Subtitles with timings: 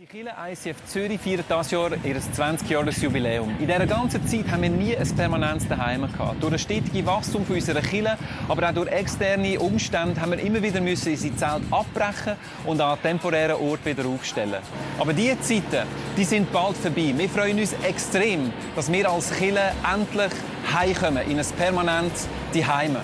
[0.00, 3.50] Unsere Kirche ICF Zürich feiert dieses Jahr ihr 20-Jahres-Jubiläum.
[3.58, 6.40] In dieser ganzen Zeit haben wir nie ein permanentes Daheim gehabt.
[6.40, 8.16] Durch das stetige Wachstum unserer Kirche,
[8.46, 12.96] aber auch durch externe Umstände haben wir immer wieder müssen unsere Zelt abbrechen und an
[13.02, 14.62] temporären Ort wieder aufstellen.
[15.00, 17.12] Aber diese Zeiten, die sind bald vorbei.
[17.16, 20.32] Wir freuen uns extrem, dass wir als Kirche endlich
[20.72, 22.98] heimkommen in ein permanentes Daheim.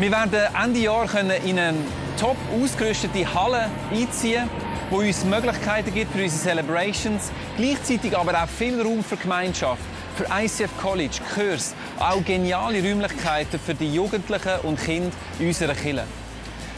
[0.00, 1.08] Wir werden Ende Jahr
[1.44, 1.78] in eine
[2.18, 4.50] top ausgerüstete Halle einziehen
[4.92, 9.80] wo uns Möglichkeiten gibt für unsere Celebrations, gleichzeitig aber auch viel Raum für Gemeinschaft,
[10.16, 16.04] für ICF College, Kurs, auch geniale Räumlichkeiten für die Jugendlichen und Kinder in unserer Kirche.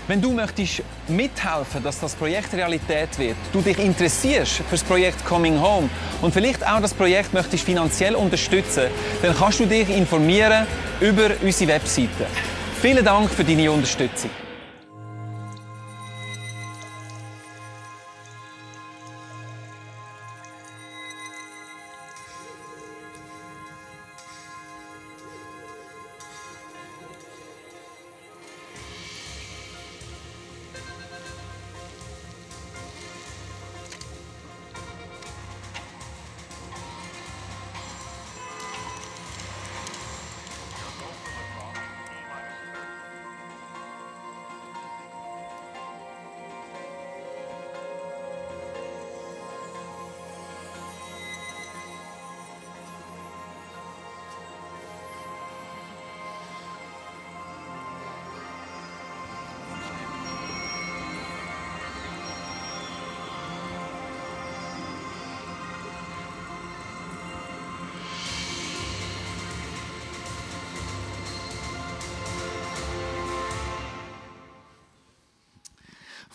[0.06, 5.24] Wenn du möchtest mithelfen, dass das Projekt Realität wird, du dich interessierst für das Projekt
[5.26, 5.90] Coming Home
[6.22, 8.84] und vielleicht auch das Projekt möchtest finanziell unterstützen,
[9.22, 10.68] dann kannst du dich informieren
[11.00, 12.26] über unsere Webseite.
[12.80, 14.30] Vielen Dank für deine Unterstützung.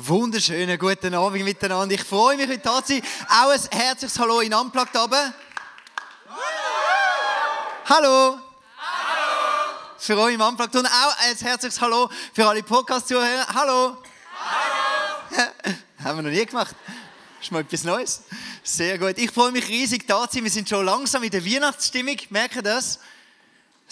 [0.09, 1.93] Wunderschönen guten Abend miteinander.
[1.93, 3.03] Ich freue mich, heute da zu sein.
[3.29, 5.33] Auch ein herzliches Hallo in Unplugged oben.
[7.85, 8.39] Hallo.
[8.39, 8.39] Hallo.
[9.99, 13.53] Für euch im Unplugged und auch ein herzliches Hallo für alle Podcast-Zuhörer.
[13.53, 13.97] Hallo.
[15.31, 15.51] Hallo.
[16.03, 16.75] Haben wir noch nie gemacht.
[17.39, 18.23] Ist mal etwas Neues.
[18.63, 19.15] Sehr gut.
[19.15, 20.43] Ich freue mich riesig, da zu sein.
[20.43, 22.17] Wir sind schon langsam in der Weihnachtsstimmung.
[22.31, 22.99] Merken das?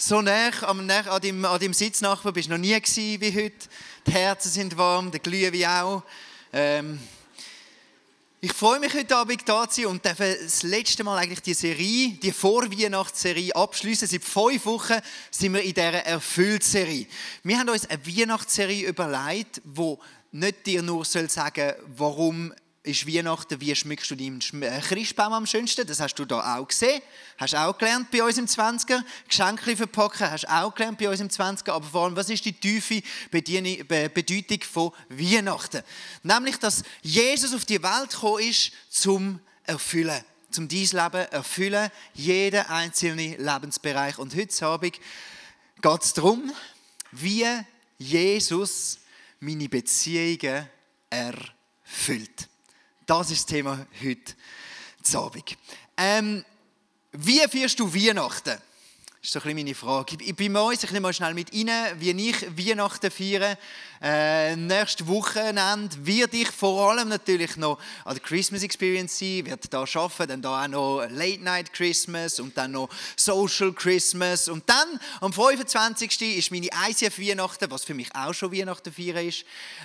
[0.00, 3.68] So nah an dem, an dem Sitznachbar bist du noch nie gewesen wie heute.
[4.06, 6.04] Die Herzen sind warm, der Glühwein auch.
[6.52, 7.00] Ähm,
[8.40, 11.52] ich freue mich heute Abend da zu sein und darf das letzte Mal eigentlich die
[11.52, 14.06] Serie, die Vorweihnachtsserie abschließen.
[14.06, 15.00] Seit fünf Wochen
[15.32, 17.08] sind wir in dieser Erfüllt-Serie.
[17.42, 19.98] Wir haben uns eine Weihnachtsserie überlegt, wo
[20.30, 22.54] nicht dir nur soll sagen, warum
[22.88, 25.86] ist Weihnachten, wie schmückst du deinen äh, Christbaum am schönsten?
[25.86, 27.02] Das hast du da auch gesehen.
[27.36, 29.04] Hast auch gelernt bei uns im 20er.
[29.28, 31.72] Geschenke verpacken, hast auch gelernt bei uns im 20er.
[31.72, 35.82] Aber vor allem, was ist die tiefe Bedeutung von Weihnachten?
[36.22, 40.24] Nämlich, dass Jesus auf die Welt gekommen ist, zum Erfüllen.
[40.50, 44.18] Zum dein Leben erfüllen, jeden einzelnen Lebensbereich.
[44.18, 44.98] Und heute Abend
[45.82, 46.50] geht es darum,
[47.12, 47.44] wie
[47.98, 48.98] Jesus
[49.40, 50.66] meine Beziehungen
[51.10, 52.48] erfüllt.
[53.08, 54.34] Das ist das Thema heute
[55.16, 55.56] Abend.
[55.96, 56.44] Ähm,
[57.12, 58.58] wie führst du Weihnachten?
[59.20, 60.16] Das ist so ein bisschen meine Frage.
[60.20, 61.68] Ich bin bei uns, ich nehme mal schnell mit rein,
[61.98, 63.58] wie ich Weihnachten feiere.
[64.00, 69.66] Äh, nächstes Wochenende werde ich vor allem natürlich noch an der Christmas Experience sein, werde
[69.66, 74.62] da arbeiten, dann da auch noch Late Night Christmas und dann noch Social Christmas und
[74.70, 76.38] dann am 25.
[76.38, 79.44] ist meine ICF Weihnachten, was für mich auch schon Weihnachten feiern ist,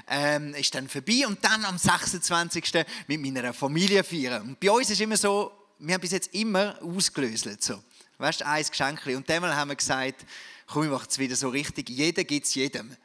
[0.09, 2.85] ähm, ist dann vorbei und dann am 26.
[3.07, 4.43] mit meiner Familie feiern.
[4.43, 7.63] Und bei uns ist immer so, wir haben bis jetzt immer ausgelöst.
[7.63, 7.81] So.
[8.17, 9.05] Weißt du, ein Geschenk.
[9.07, 10.25] Und einmal haben wir gesagt,
[10.67, 11.89] komm, wir machen es wieder so richtig.
[11.89, 12.95] Jeder gibt es jedem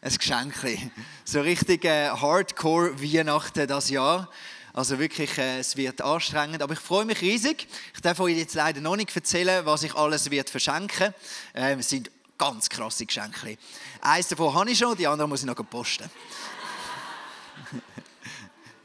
[0.00, 0.54] ein Geschenk.
[1.24, 4.28] So richtig äh, Hardcore Weihnachten das Jahr.
[4.72, 7.66] Also wirklich, äh, es wird anstrengend, aber ich freue mich riesig.
[7.94, 11.12] Ich darf euch jetzt leider noch nicht erzählen, was ich alles wird verschenken.
[11.52, 13.58] Äh, es sind ganz krasse Geschenke.
[14.00, 16.08] Eins davon habe ich schon, die andere muss ich noch posten.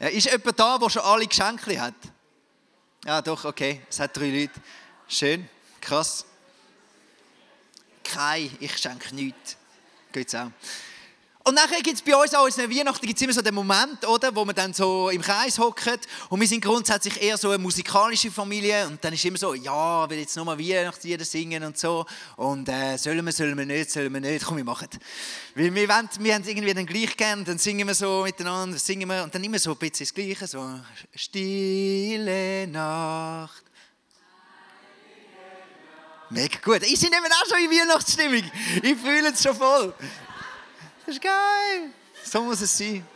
[0.00, 1.94] ist jemand da, der schon alle Geschenke hat?
[3.04, 3.82] Ja, doch, okay.
[3.88, 4.60] Es hat drei Leute.
[5.06, 5.48] Schön.
[5.84, 6.24] Krass.
[8.02, 9.56] Kein, ich schenke nichts.
[10.12, 10.50] Geht's auch.
[11.46, 14.34] Und nachher gibt es bei uns auch in Weihnachten gibt's immer so den Moment, oder,
[14.34, 18.30] wo man dann so im Kreis hockt und wir sind grundsätzlich eher so eine musikalische
[18.30, 22.06] Familie und dann ist immer so, ja, will jetzt nochmal Weihnachtslieder singen und so
[22.36, 24.88] und äh, sollen wir, sollen wir nicht, sollen wir nicht, komm, wir machen
[25.54, 29.06] Weil wir, wollen, wir haben irgendwie dann gleich gern, dann singen wir so miteinander, singen
[29.06, 30.80] wir und dann immer so ein bisschen das Gleiche, so
[31.14, 33.64] Stille Nacht.
[36.34, 36.82] Mega gut.
[36.82, 38.42] Ich bin eben auch schon in Weihnachtsstimmung.
[38.82, 39.94] Ich fühle es schon voll.
[41.06, 41.92] Das ist geil.
[42.24, 43.06] So muss es sein.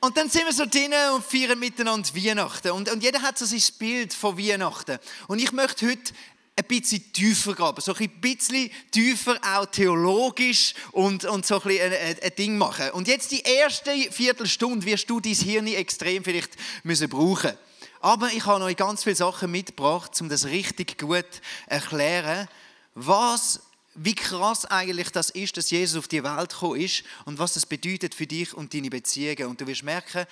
[0.00, 2.70] Und dann sind wir so drinnen und feiern miteinander Weihnachten.
[2.72, 4.98] Und, und jeder hat so sein Bild von Weihnachten.
[5.26, 6.12] Und ich möchte heute
[6.54, 12.16] ein bisschen tiefer graben, so ein bisschen tiefer auch theologisch und, und so ein, ein,
[12.22, 12.90] ein Ding machen.
[12.90, 16.52] Und jetzt die erste Viertelstunde wirst du dein Hirn extrem vielleicht
[16.82, 17.56] müssen brauchen.
[18.04, 22.48] Aber ich habe euch ganz viele Sachen mitgebracht, um das richtig gut zu erklären,
[22.94, 23.62] was
[23.94, 27.64] wie krass eigentlich das ist, dass Jesus auf die Welt gekommen ist und was das
[27.64, 29.46] bedeutet für dich und deine Beziehungen.
[29.46, 30.26] Und du wirst merken,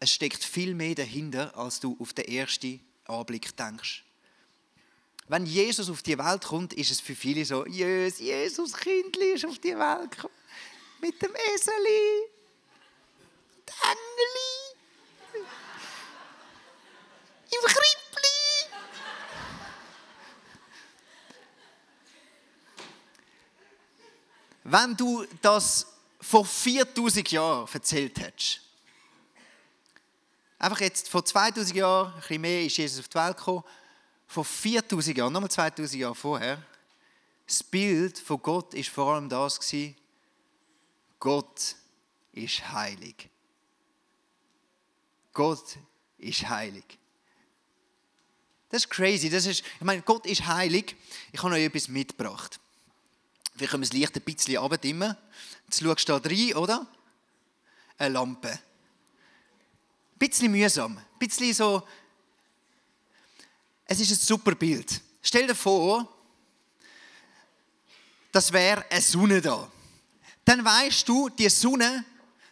[0.00, 4.04] es steckt viel mehr dahinter, als du auf den ersten Anblick denkst.
[5.28, 9.46] Wenn Jesus auf die Welt kommt, ist es für viele so, Jesus, Jesus Kindli ist
[9.46, 10.34] auf die Welt gekommen.
[11.00, 12.26] Mit dem Eseli,
[13.66, 14.67] dem Engeli,
[17.50, 17.88] im Krippli.
[24.64, 25.86] Wenn du das
[26.20, 28.60] vor 4000 Jahren erzählt hättest,
[30.58, 33.64] einfach jetzt vor 2000 Jahren, ein bisschen mehr, ist Jesus auf die Welt gekommen,
[34.26, 36.62] vor 4000 Jahren, nochmal 2000 Jahre vorher,
[37.46, 39.96] das Bild von Gott ist vor allem das gewesen,
[41.18, 41.76] Gott
[42.32, 43.30] ist heilig.
[45.32, 45.78] Gott
[46.18, 46.98] ist heilig.
[48.70, 49.30] Das ist crazy.
[49.30, 50.96] Das ist, ich meine, Gott ist heilig.
[51.32, 52.60] Ich habe euch etwas mitgebracht.
[53.54, 55.16] Wir können es leicht ein bisschen abdimmen.
[55.66, 56.86] Jetzt schaust du da rein, oder?
[57.96, 58.50] Eine Lampe.
[58.50, 58.58] Ein
[60.18, 60.96] bisschen mühsam.
[60.96, 61.86] Ein bisschen so.
[63.84, 65.00] Es ist ein super Bild.
[65.22, 66.06] Stell dir vor,
[68.30, 69.70] das wäre eine Sonne da.
[70.44, 72.04] Dann weißt du, die Sonne,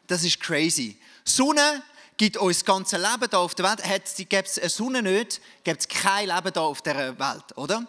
[0.07, 0.99] das ist crazy.
[1.25, 1.83] Sonne
[2.17, 3.83] gibt uns das ganze Leben da auf der Welt.
[4.17, 7.87] Gäbe es eine Sonne nicht, gäbe es kein Leben da auf der Welt, oder?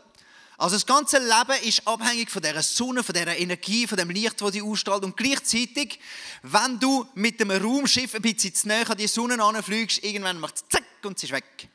[0.59, 4.41] Also das ganze Leben ist abhängig von dieser Sonne, von dieser Energie, von dem Licht,
[4.41, 5.03] das sie ausstrahlt.
[5.03, 5.99] Und gleichzeitig,
[6.41, 10.55] wenn du mit dem Raumschiff ein bisschen zu näher an die Sonne anfliegst, irgendwann macht
[10.55, 11.69] es zack und sie ist weg.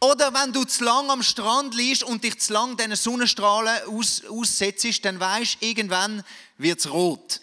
[0.00, 4.24] Oder wenn du zu lang am Strand liegst und dich zu lang diesen Sonnenstrahlen aus,
[4.24, 6.24] aussetzt, dann weißt du, irgendwann
[6.58, 7.40] wird es rot.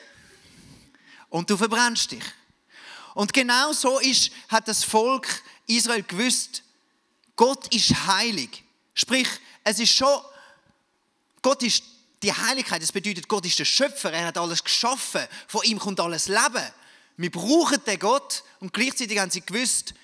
[1.30, 2.24] Und du verbrennst dich.
[3.18, 6.62] Und genau so ist, hat das Volk Israel gewusst,
[7.36, 8.64] Gott ist heilig.
[8.94, 9.28] Sprich,
[9.64, 10.22] es ist schon,
[11.42, 11.84] Gott ist
[12.22, 16.00] die Heiligkeit, das bedeutet, Gott ist der Schöpfer, er hat alles geschaffen, von ihm kommt
[16.00, 16.64] alles Leben.
[17.18, 19.96] Wir brauchen den Gott und gleichzeitig haben sie gewusst,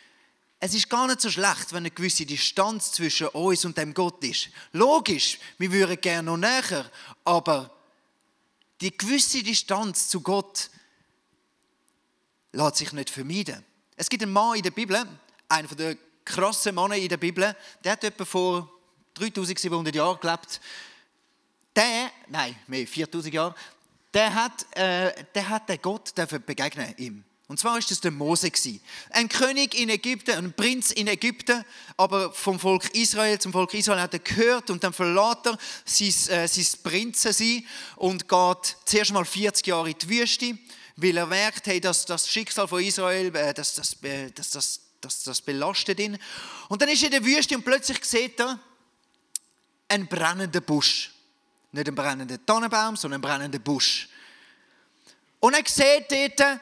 [0.60, 4.24] es ist gar nicht so schlecht, wenn eine gewisse Distanz zwischen uns und dem Gott
[4.24, 4.50] ist.
[4.71, 6.89] Logisch, wir würden gerne noch näher,
[7.25, 7.69] aber
[8.81, 10.71] die gewisse Distanz zu Gott
[12.54, 13.64] lässt sich nicht vermeiden.
[13.96, 15.06] Es gibt einen Mann in der Bibel,
[15.50, 18.70] einer der krassen Männer in der Bibel, der hat etwa vor
[19.16, 20.62] 3700 Jahre gelebt.
[21.76, 23.56] Der, nein, mehr, 4000 Jahre,
[24.14, 26.14] der hat, äh, der hat den Gott
[26.46, 27.24] begegnen ihm.
[27.48, 28.51] Und zwar ist das der Mose
[29.10, 31.63] Ein König in Ägypten, ein Prinz in Ägypten,
[31.98, 36.38] aber vom Volk Israel, zum Volk Israel hat er gehört und dann verlässt er sein,
[36.38, 37.66] äh, sein Prinzen sein
[37.98, 40.58] und geht zuerst mal 40 Jahre in die Wüste,
[40.96, 44.80] weil er merkt, hey, dass das Schicksal von Israel, äh, dass, das, äh, dass, das,
[45.02, 46.18] dass das belastet ihn.
[46.70, 48.60] Und dann ist er in der Wüste und plötzlich sieht er,
[49.88, 51.12] ein brennender Busch.
[51.72, 54.08] Nicht ein brennender Tannenbaum, sondern ein brennender Busch.
[55.40, 56.60] Und er sieht dort,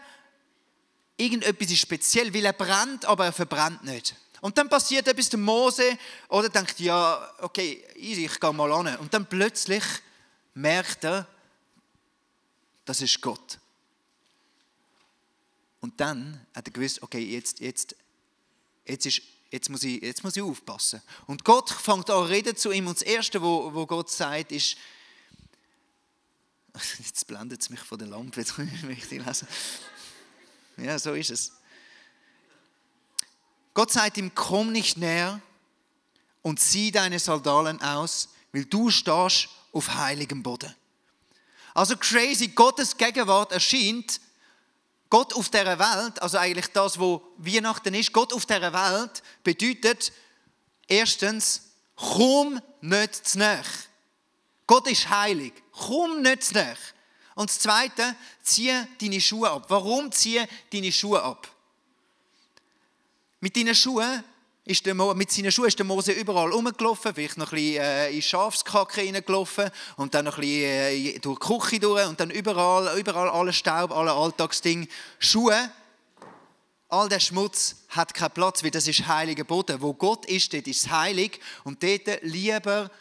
[1.17, 4.15] irgendetwas ist speziell, weil er brennt, aber er verbrennt nicht.
[4.41, 5.97] Und dann passiert etwas der Mose,
[6.29, 8.97] oder denkt, ja, okay, easy, ich gehe mal an.
[8.97, 9.83] Und dann plötzlich
[10.55, 11.27] merkt er,
[12.85, 13.59] das ist Gott.
[15.81, 17.95] Und dann hat er gewusst, okay, jetzt, jetzt,
[18.85, 19.21] jetzt ist
[19.51, 21.01] jetzt muss ich, jetzt muss ich aufpassen.
[21.27, 24.77] Und Gott fängt an reden zu ihm und das Erste, wo, wo Gott sagt, ist,
[26.99, 29.47] jetzt blendet es mich von der Lampe, kann ich mich lesen.
[30.77, 31.51] Ja, so ist es.
[33.73, 35.41] Gott sagt ihm, komm nicht näher
[36.41, 40.73] und zieh deine Sandalen aus, weil du stehst auf heiligem Boden.
[41.73, 44.19] Also crazy, Gottes Gegenwart erscheint
[45.11, 50.11] Gott auf dieser Welt, also eigentlich das, wo Weihnachten ist, Gott auf dieser Welt bedeutet
[50.87, 53.61] erstens, komm nicht zu nahe.
[54.65, 56.77] Gott ist heilig, Komm nicht zu näher.
[57.35, 59.65] Und das Zweite, zieh deine Schuhe ab.
[59.67, 61.47] Warum zieh deine Schuhe ab?
[63.39, 64.23] Mit deinen Schuhen
[64.63, 67.83] ist der Mo, mit seinen Schuhen ist der Mose überall rumgelaufen, vielleicht noch ein bisschen
[67.83, 72.19] äh, in Schafskacke reingelaufen und dann noch ein bisschen äh, durch die Küche durch und
[72.19, 74.87] dann überall, überall alle Staub, alle Alltagsdinge.
[75.17, 75.71] Schuhe,
[76.89, 79.81] all der Schmutz hat keinen Platz, weil das ist heiliger Boden.
[79.81, 82.91] Wo Gott ist, dort ist es heilig und dort lieber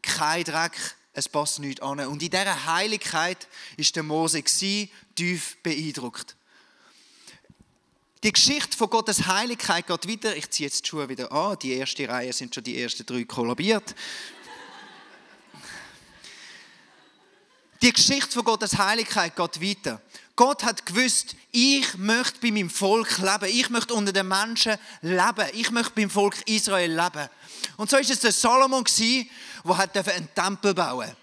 [0.00, 0.76] kein Dreck,
[1.12, 2.00] es passt nichts an.
[2.00, 6.36] Und in dieser Heiligkeit ist der Mose tief beeindruckt.
[8.24, 10.34] Die Geschichte von Gottes Heiligkeit geht weiter.
[10.34, 11.58] Ich ziehe jetzt die Schuhe wieder an.
[11.58, 13.94] Die erste Reihe sind schon die ersten drei kollabiert.
[17.82, 20.00] Die Geschichte von Gottes Heiligkeit geht weiter.
[20.36, 23.54] Gott hat gewusst, ich möchte bei meinem Volk leben.
[23.54, 25.50] Ich möchte unter den Menschen leben.
[25.52, 27.28] Ich möchte beim Volk Israel leben.
[27.76, 31.14] Und so ist es der Salomon der hat einen Tempel bauen.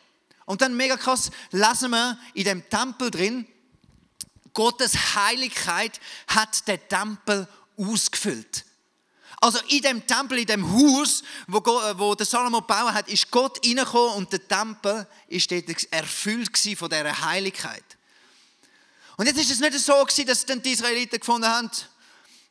[0.46, 3.48] Und dann mega krass lesen wir in dem Tempel drin,
[4.54, 8.66] Gottes Heiligkeit hat den Tempel ausgefüllt.
[9.44, 13.32] Also in dem Tempel, in dem Haus, wo, äh, wo der Salomo gebaut hat, ist
[13.32, 17.84] Gott reingekommen und der Tempel ist erfüllt von dieser Heiligkeit.
[19.18, 21.72] Und jetzt ist es nicht so gewesen, dass dann die Israeliten gefunden haben,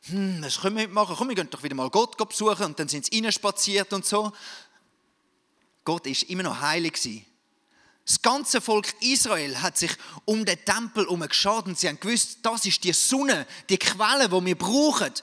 [0.03, 1.15] hm, was können wir machen?
[1.17, 4.33] Komm, wir gehen doch wieder mal Gott besuchen und dann sind sie reinspaziert und so.
[5.85, 7.25] Gott ist immer noch heilig gewesen.
[8.11, 9.91] Das ganze Volk Israel hat sich
[10.25, 14.57] um den Tempel und sie haben gewusst, das ist die Sonne, die Quelle, die wir
[14.57, 15.13] brauchen.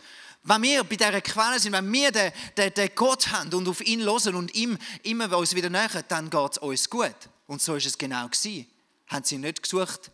[0.42, 3.86] Wenn wir bei dieser Quelle sind, wenn wir den, den, den Gott haben und auf
[3.86, 7.14] ihn hören und ihm immer uns wieder nähern, dann geht es uns gut.
[7.46, 8.66] Und so ist es genau gewesen.
[9.08, 10.10] Haben sie nicht gesucht,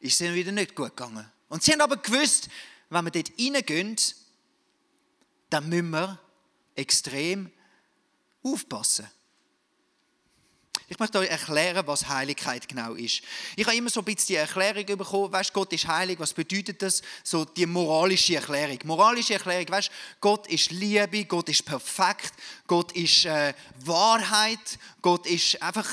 [0.00, 1.30] ist es ihnen wieder nicht gut gegangen.
[1.48, 2.48] Und sie haben aber gewusst,
[2.90, 3.94] wenn wir dort reingehen,
[5.50, 6.18] dann müssen wir
[6.74, 7.52] extrem
[8.42, 9.06] aufpassen.
[10.92, 13.22] Ich möchte euch erklären, was Heiligkeit genau ist.
[13.56, 16.82] Ich habe immer so ein bisschen die Erklärung bekommen, weißt, Gott ist heilig, was bedeutet
[16.82, 17.00] das?
[17.24, 18.78] So die moralische Erklärung.
[18.84, 22.34] Moralische Erklärung, weißt, Gott ist Liebe, Gott ist perfekt,
[22.66, 25.88] Gott ist äh, Wahrheit, Gott ist einfach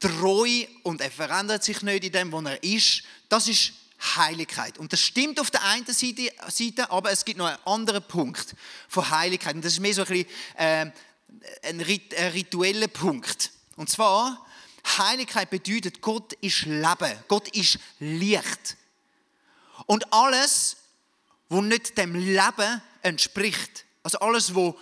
[0.00, 3.02] treu und er verändert sich nicht in dem, wo er ist.
[3.28, 3.72] Das ist
[4.16, 4.78] Heiligkeit.
[4.78, 8.54] Und das stimmt auf der einen Seite, aber es gibt noch einen anderen Punkt
[8.88, 9.54] von Heiligkeit.
[9.54, 10.90] Und das ist mehr so ein, bisschen, äh,
[11.62, 13.50] ein ritueller Punkt.
[13.76, 14.44] Und zwar,
[14.98, 18.76] Heiligkeit bedeutet, Gott ist Leben, Gott ist Licht.
[19.86, 20.76] Und alles,
[21.48, 24.78] wo nicht dem Leben entspricht, also alles, wo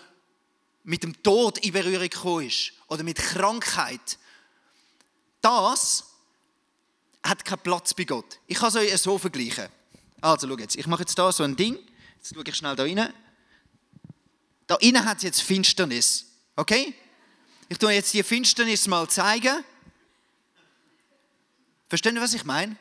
[0.85, 4.19] mit dem Tod in Berührung gekommen ist oder mit Krankheit,
[5.41, 6.05] das
[7.23, 8.39] hat keinen Platz bei Gott.
[8.47, 9.69] Ich kann es euch so vergleichen.
[10.21, 11.79] Also, schau jetzt, ich mache jetzt da so ein Ding.
[12.17, 13.13] Jetzt schaue ich schnell da rein.
[14.67, 16.27] Da innen hat es jetzt Finsternis.
[16.57, 16.95] Okay?
[17.73, 19.65] Ich tue jetzt die Finsternis mal zeigen.
[21.89, 22.77] Verstehen ihr, was ich meine?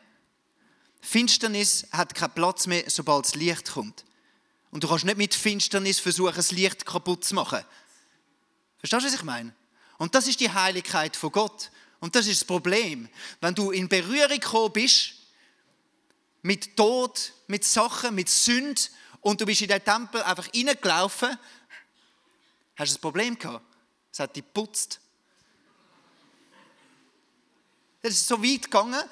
[1.00, 4.04] Finsternis hat keinen Platz mehr, sobald das Licht kommt.
[4.70, 7.62] Und du kannst nicht mit Finsternis versuchen, das Licht kaputt zu machen.
[8.80, 9.56] Verstehst du, was ich meine?
[9.98, 11.72] Und das ist die Heiligkeit von Gott.
[12.02, 13.08] Und das ist das Problem.
[13.40, 15.14] Wenn du in Berührung gekommen bist
[16.42, 18.82] mit Tod, mit Sachen, mit Sünde
[19.22, 21.40] und du bist in den Tempel einfach reingelaufen,
[22.76, 23.71] hast du ein Problem gehabt.
[24.12, 25.00] Es hat die putzt.
[28.02, 29.04] Das ist so weit gegangen.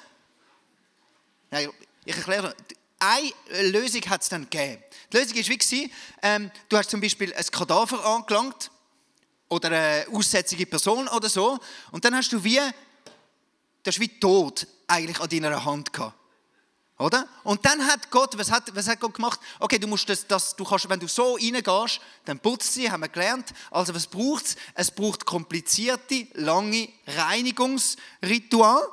[1.50, 1.70] Nein,
[2.04, 2.54] ich erkläre
[3.00, 4.82] eine Lösung hat es dann gegeben.
[5.12, 5.92] Die Lösung war wie,
[6.22, 8.70] ähm, du hast zum Beispiel ein Kadaver angelangt
[9.48, 11.58] oder eine aussätzige Person oder so
[11.92, 12.60] und dann hast du wie,
[13.82, 16.19] das ist wie tot eigentlich an deiner Hand gehabt.
[17.00, 17.26] Oder?
[17.44, 19.40] Und dann hat Gott, was hat, was hat Gott gemacht?
[19.58, 23.00] Okay, du musst das, das, du kannst, wenn du so reingehst, dann putzt sie, haben
[23.00, 23.54] wir gelernt.
[23.70, 24.56] Also was braucht es?
[24.74, 28.86] Es braucht komplizierte, lange Reinigungsritual.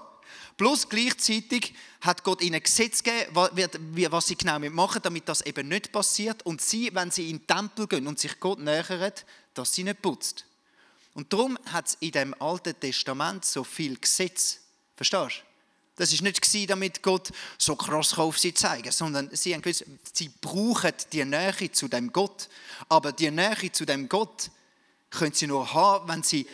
[0.55, 3.35] Plus gleichzeitig hat Gott ihnen Gesetz gegeben,
[4.09, 6.45] was sie genau machen, damit das eben nicht passiert.
[6.45, 9.11] Und sie, wenn sie in den Tempel gehen und sich Gott nähern,
[9.53, 10.45] dass sie nicht putzt.
[11.13, 14.61] Und darum hat es in dem Alten Testament so viel Gesetz.
[14.95, 15.56] Verstehst du?
[15.97, 20.29] Das ist nicht damit Gott so krass auf sie zeigen, sondern sie haben gewusst, sie
[20.41, 22.47] brauchen die Nähe zu dem Gott.
[22.87, 24.49] Aber die Nähe zu dem Gott
[25.09, 26.47] können sie nur haben, wenn sie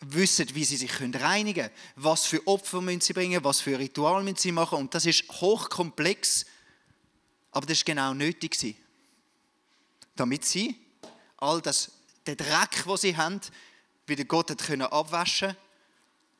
[0.00, 1.74] wissen, wie sie sich reinigen können.
[1.96, 4.78] Was für Opfer müssen sie bringen, was für Ritual müssen sie machen.
[4.78, 6.46] Und das ist hochkomplex,
[7.50, 8.56] aber das ist genau nötig
[10.18, 10.76] damit sie
[11.36, 11.92] all das,
[12.26, 13.40] den Dreck, den sie haben,
[14.06, 15.56] wieder Gott hat können abwaschen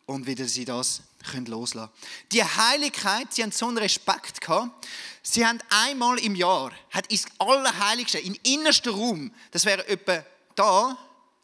[0.06, 1.92] und wieder sie das können loslassen
[2.32, 4.86] Die Heiligkeit, sie haben so einen Respekt gehabt.
[5.22, 10.96] Sie haben einmal im Jahr, hat ins Allerheiligste, im innersten Raum, das wäre etwa da,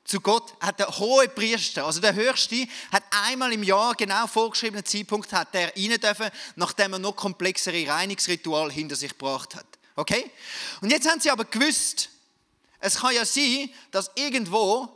[0.05, 4.85] zu Gott, hat der hohe Priester, also der Höchste, hat einmal im Jahr genau vorgeschriebenen
[4.85, 9.67] Zeitpunkt hat der rein dürfen, nachdem er noch komplexere Reinigungsritual hinter sich gebracht hat.
[9.97, 10.31] Okay?
[10.81, 12.11] Und jetzt haben sie aber gewusst,
[12.81, 14.89] es kann ja sein, dass irgendwo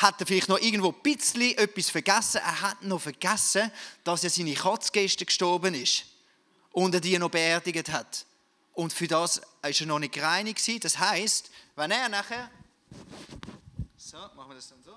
[0.00, 2.38] hat er vielleicht noch irgendwo ein bisschen etwas vergessen.
[2.38, 3.70] Er hat noch vergessen,
[4.02, 6.06] dass er seine Katzgäste gestorben ist
[6.72, 8.24] und er die noch beerdigt hat.
[8.72, 10.84] Und für das war er noch nicht gereinigt.
[10.84, 12.50] Das heißt, wenn er nachher
[13.98, 14.96] so, machen wir das dann so.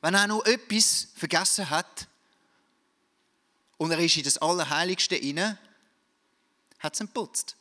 [0.00, 2.08] Wenn er noch etwas vergessen hat
[3.76, 5.58] und er ist in das Allerheiligste inne,
[6.78, 7.54] hat es ihn putzt.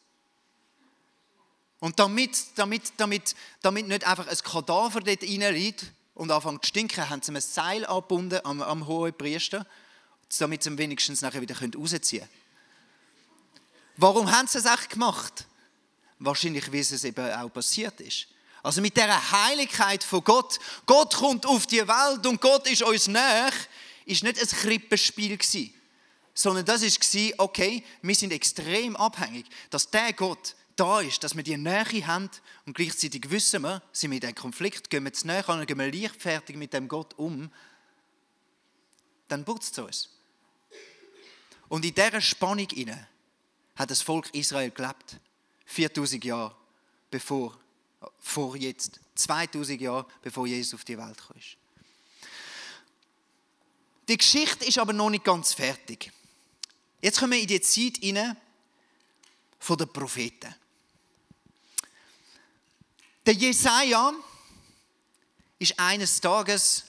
[1.80, 7.10] Und damit, damit, damit, damit nicht einfach ein Kadaver dort reinliegt und anfängt zu stinken,
[7.10, 9.66] haben sie ein Seil abgebunden am, am hohen Priester,
[10.40, 12.46] damit sie ihn wenigstens nachher wieder rausziehen können.
[13.98, 15.46] Warum haben sie das echt gemacht?
[16.20, 18.28] Wahrscheinlich, wie es eben auch passiert ist.
[18.64, 20.58] Also mit der Heiligkeit von Gott.
[20.86, 23.52] Gott kommt auf die Welt und Gott ist uns näher.
[24.06, 25.74] Ist nicht ein Krippenspiel gewesen,
[26.34, 27.00] sondern das ist
[27.38, 32.30] okay, wir sind extrem abhängig, dass der Gott da ist, dass wir die Nähe haben
[32.66, 35.80] und gleichzeitig wissen wir, sind wir in einem Konflikt, gehen wir zu näher an, gehen
[35.80, 37.52] wir leichtfertig mit dem Gott um,
[39.28, 40.10] dann putzt es uns.
[41.68, 43.08] Und in dieser Spannung inne
[43.76, 45.20] hat das Volk Israel gelebt.
[45.66, 46.56] 4000 Jahre
[47.10, 47.58] bevor
[48.20, 51.38] vor jetzt, 2000 Jahre bevor Jesus auf die Welt kam.
[54.08, 56.12] Die Geschichte ist aber noch nicht ganz fertig.
[57.02, 58.38] Jetzt kommen wir in die Zeit hinein
[59.58, 60.54] von den Propheten.
[63.26, 64.14] Der Jesaja
[65.58, 66.84] ist eines Tages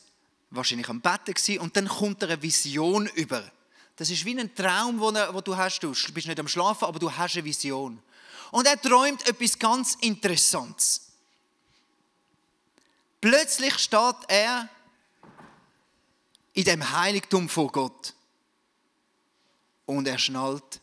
[0.51, 3.51] wahrscheinlich am Betten und dann kommt er eine Vision über.
[3.97, 5.81] Das ist wie ein Traum, wo du hast.
[5.81, 8.03] Du bist nicht am Schlafen, aber du hast eine Vision.
[8.51, 11.13] Und er träumt etwas ganz Interessantes.
[13.21, 14.69] Plötzlich steht er
[16.53, 18.15] in dem Heiligtum vor Gott.
[19.87, 20.81] Und er schnallt,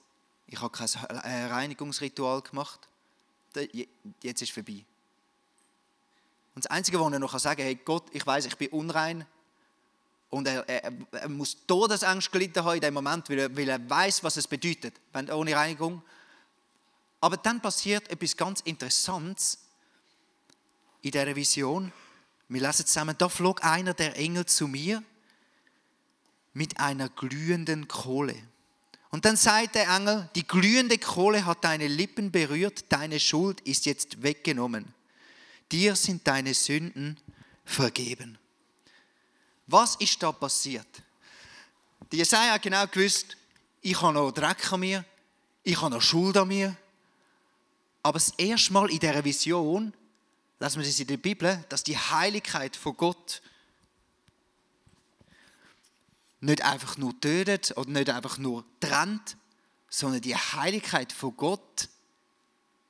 [0.47, 0.87] ich habe kein
[1.23, 2.87] äh, Reinigungsritual gemacht.
[4.21, 4.83] Jetzt ist es vorbei.
[6.55, 9.25] Und das Einzige, was er noch sagen kann, hey Gott, ich weiß, ich bin unrein.
[10.29, 14.23] Und er, er, er muss Todesangst gelitten haben in dem Moment, weil er, er weiß,
[14.23, 16.01] was es bedeutet, wenn ohne Reinigung.
[17.21, 19.59] Aber dann passiert etwas ganz Interessantes
[21.01, 21.91] in dieser Vision.
[22.49, 25.03] Wir lesen zusammen, da flog einer der Engel zu mir
[26.53, 28.35] mit einer glühenden Kohle.
[29.09, 33.85] Und dann sagt der Engel, die glühende Kohle hat deine Lippen berührt, deine Schuld ist
[33.85, 34.93] jetzt weggenommen.
[35.71, 37.19] Dir sind deine Sünden
[37.65, 38.37] vergeben.
[39.67, 40.87] Was ist da passiert?
[42.11, 43.37] Die Jesaja hat genau gewusst,
[43.81, 45.05] ich habe noch Dreck an mir,
[45.63, 46.75] ich habe noch Schuld an mir.
[48.03, 49.93] Aber das erste Mal in dieser Vision
[50.59, 53.41] lesen wir das in der Bibel, dass die Heiligkeit von Gott
[56.41, 59.37] nicht einfach nur tötet oder nicht einfach nur trennt,
[59.89, 61.87] sondern die Heiligkeit von Gott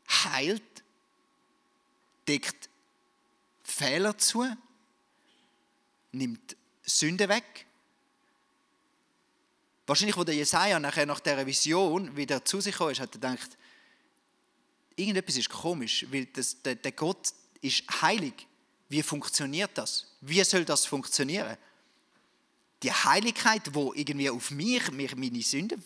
[0.10, 0.64] heilt,
[2.28, 2.70] deckt
[3.64, 4.46] Fehler zu,
[6.12, 7.66] nimmt Sünde weg.
[9.86, 13.58] Wahrscheinlich, wo der Jesaja nachher nach dieser Vision wieder zu sich kam, hat er gedacht,
[14.96, 18.48] irgendetwas ist komisch, weil das, der, der Gott ist heilig.
[18.90, 20.08] Wie funktioniert das?
[20.22, 21.58] Wie soll das funktionieren?
[22.82, 25.84] Die Heiligkeit, wo irgendwie auf mich, mich meine Sünden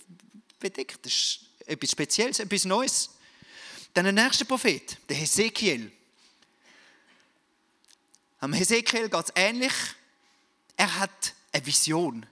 [0.60, 3.10] bedeckt, das ist etwas Spezielles, etwas Neues.
[3.94, 5.92] Dann der nächste Prophet, der Hesekiel.
[8.40, 9.74] Am Hesekiel geht es ähnlich.
[10.76, 12.26] Er hat eine Vision.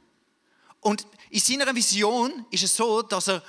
[0.81, 3.43] Und in seiner Vision ist es so, dass er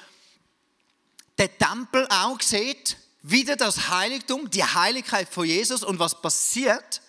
[1.38, 2.96] den Tempel auch sieht
[3.28, 7.02] wieder das Heiligtum, die Heiligkeit von Jesus und was passiert?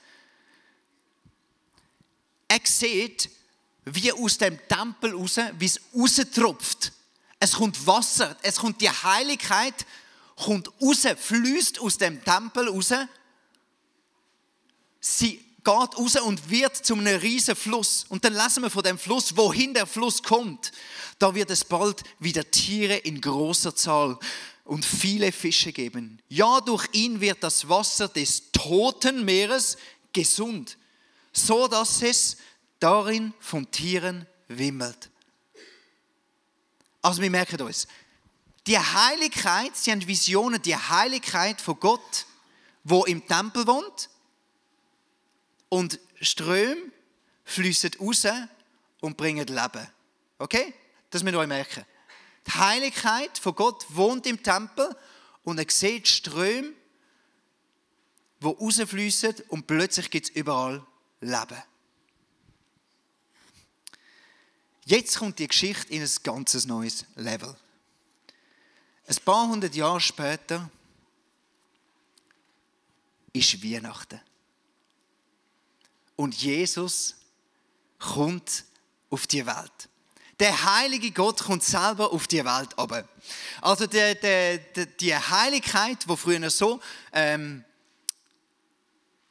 [2.48, 3.30] Er sieht,
[3.86, 6.92] wie aus dem Tempel raus, wie es raustropft.
[7.40, 9.86] Es kommt Wasser, es kommt die Heiligkeit,
[10.36, 12.94] kommt raus, fließt aus dem Tempel raus.
[15.10, 18.06] Sie geht raus und wird zu einem riesen Fluss.
[18.10, 20.74] Und dann lesen wir von dem Fluss, wohin der Fluss kommt.
[21.18, 24.20] Da wird es bald wieder Tiere in großer Zahl
[24.66, 26.22] und viele Fische geben.
[26.28, 29.78] Ja, durch ihn wird das Wasser des toten Meeres
[30.12, 30.78] gesund,
[31.32, 32.36] so dass es
[32.80, 35.10] darin von Tieren wimmelt.
[37.02, 37.88] Also wir merken uns,
[38.68, 42.26] die Heiligkeit, sie haben Visionen, die Heiligkeit von Gott,
[42.84, 44.10] wo im Tempel wohnt
[45.70, 46.92] und Ströme
[47.46, 48.26] fließen raus
[49.02, 49.88] und bringen Leben.
[50.40, 50.74] Okay?
[51.10, 51.86] Das müssen wir euch merken.
[52.46, 54.96] Die Heiligkeit von Gott wohnt im Tempel
[55.44, 56.74] und er sieht Ströme
[58.40, 60.86] wo rausfließen und plötzlich gibt es überall
[61.22, 61.64] Leben.
[64.86, 67.56] Jetzt kommt die Geschichte in ein ganz neues Level.
[69.08, 70.70] Ein paar hundert Jahre später
[73.34, 74.22] ist Weihnachten.
[76.18, 77.16] Und Jesus
[78.00, 78.66] kommt
[79.10, 79.90] auf die Welt.
[80.40, 83.08] Der heilige Gott kommt selber auf die Welt aber.
[83.62, 86.80] Also die, die, die Heiligkeit, wo früher so
[87.12, 87.64] ähm,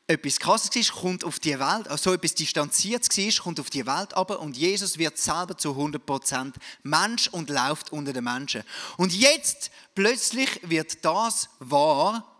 [0.08, 4.14] etwas Krasses war, kommt auf die Welt, also etwas Distanziertes war, kommt auf die Welt
[4.14, 8.62] aber und Jesus wird selber zu 100% Mensch und läuft unter den Menschen.
[8.96, 12.35] Und jetzt plötzlich wird das wahr,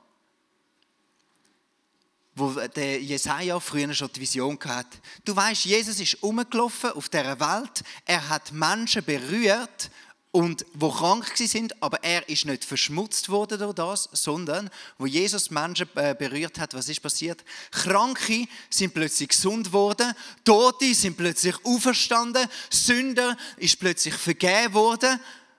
[2.37, 4.99] wo der Jesaja früher schon die Vision hatte.
[5.25, 7.83] Du weißt, Jesus ist umgelaufen auf der Welt.
[8.05, 9.91] Er hat Menschen berührt
[10.33, 14.69] und wo krank sind, aber er ist nicht verschmutzt worden durch das, sondern
[14.99, 17.43] wo Jesus Menschen äh, berührt hat, was ist passiert?
[17.71, 20.13] Kranke sind plötzlich gesund worden,
[20.45, 25.19] Tote sind plötzlich auferstanden, Sünder ist plötzlich vergeben worden.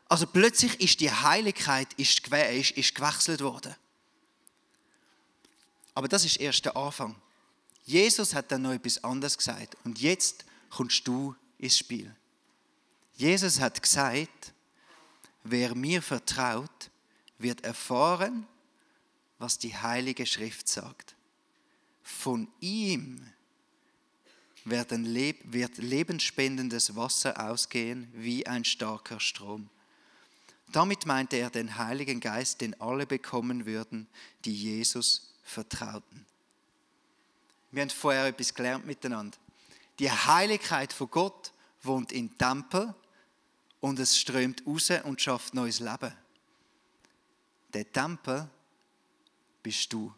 [0.09, 3.75] Also plötzlich ist die Heiligkeit ist, ist, ist gewechselt worden.
[5.97, 7.15] Aber das ist erst der Anfang.
[7.83, 9.75] Jesus hat dann noch etwas anderes gesagt.
[9.83, 12.15] Und jetzt kommst du ins Spiel.
[13.15, 14.53] Jesus hat gesagt,
[15.43, 16.91] wer mir vertraut,
[17.39, 18.45] wird erfahren,
[19.39, 21.15] was die Heilige Schrift sagt.
[22.03, 23.25] Von ihm
[24.65, 29.67] wird lebensspendendes Wasser ausgehen wie ein starker Strom.
[30.71, 34.07] Damit meinte er den Heiligen Geist, den alle bekommen würden,
[34.45, 36.25] die Jesus vertrauten.
[37.71, 39.37] Wir haben vorher etwas gelernt miteinander.
[39.99, 42.93] Die Heiligkeit von Gott wohnt im Tempel
[43.79, 46.13] und es strömt raus und schafft neues Leben.
[47.73, 48.49] Der Tempel
[49.63, 50.13] bist du.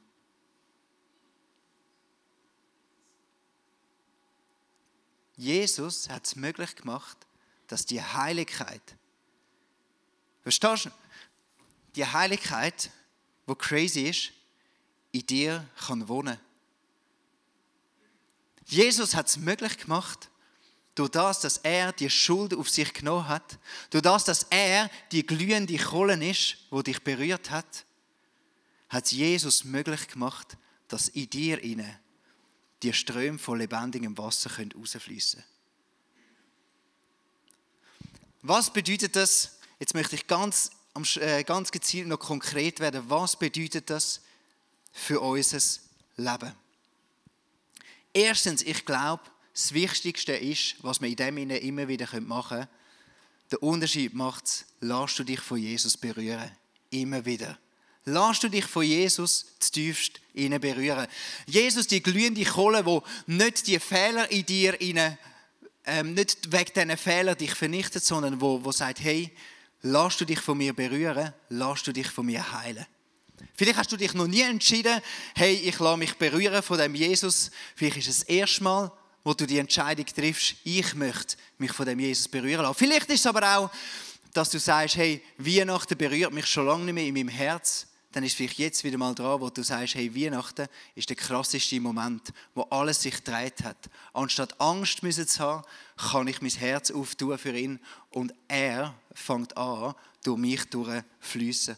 [5.36, 7.18] Jesus hat es möglich gemacht,
[7.68, 8.82] dass die Heiligkeit,
[10.42, 10.90] verstehst du,
[11.96, 12.92] die Heiligkeit,
[13.46, 14.34] wo crazy ist,
[15.12, 16.40] in dir kann wohnen
[18.70, 20.30] Jesus hat es möglich gemacht,
[20.94, 23.58] durch das, dass er die Schuld auf sich genommen hat,
[23.90, 27.86] durch das, dass er die glühende Kohle ist, wo dich berührt hat,
[28.90, 32.00] hat Jesus möglich gemacht, dass in dir inne
[32.84, 34.74] die Ströme von lebendigem Wasser können.
[38.42, 39.58] Was bedeutet das?
[39.80, 40.72] Jetzt möchte ich ganz,
[41.16, 43.10] äh, ganz gezielt noch konkret werden.
[43.10, 44.22] Was bedeutet das
[44.92, 45.60] für unser
[46.18, 46.54] Leben.
[48.14, 49.24] Erstens, ich glaube,
[49.54, 52.68] das Wichtigste ist, was wir in dem Sinne immer wieder machen können,
[53.52, 56.52] der Unterschied macht es, lass du dich von Jesus berühren.
[56.92, 57.58] Immer wieder.
[58.06, 61.08] Lass du dich von Jesus tiefst innen berühren.
[61.46, 65.18] Jesus, die glühende Kohle, wo nicht die Fehler in dir innen,
[65.86, 69.32] ähm, nicht wegen diesen Fehlern dich vernichtet, sondern wo, wo sagt, hey,
[69.82, 72.86] lass du dich von mir berühren, lass du dich von mir heilen.
[73.56, 75.02] Vielleicht hast du dich noch nie entschieden,
[75.36, 77.52] hey, ich lasse mich berühren von dem Jesus.
[77.76, 78.92] Vielleicht ist es das erste Mal,
[79.24, 82.78] wo du die Entscheidung triffst, ich möchte mich von dem Jesus berühren lassen.
[82.78, 83.70] Vielleicht ist es aber auch,
[84.34, 87.88] dass du sagst, hey, Weihnachten berührt mich schon lange nicht mehr in meinem Herz.
[88.12, 91.80] Dann ist vielleicht jetzt wieder mal dran, wo du sagst, hey, Weihnachten ist der krasseste
[91.80, 93.90] Moment, wo alles sich dreht hat.
[94.14, 95.64] Anstatt Angst zu haben,
[95.96, 101.78] kann ich mein Herz auftun für ihn und er fängt an, durch mich durchfließen.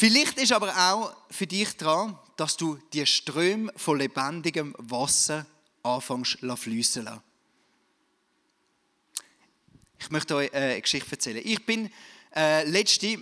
[0.00, 5.44] Vielleicht ist aber auch für dich dran, dass du die Ströme von lebendigem Wasser
[5.82, 7.20] anfängst zu fließen.
[9.98, 11.42] Ich möchte euch eine Geschichte erzählen.
[11.44, 11.90] Ich bin
[12.32, 13.18] äh, letzte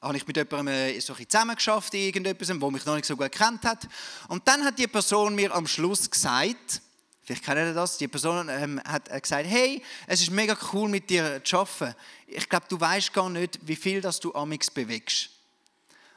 [0.00, 3.62] habe ich mit jemandem äh, so zusammengeschafft, irgendetwas, wo mich noch nicht so gut kennt
[3.64, 3.86] hat.
[4.28, 6.80] Und dann hat die Person mir am Schluss gesagt,
[7.20, 10.88] vielleicht kennt ihr das, die Person ähm, hat äh, gesagt, hey, es ist mega cool
[10.88, 11.94] mit dir zu arbeiten.
[12.26, 15.31] Ich glaube, du weißt gar nicht, wie viel das du amix bewegst.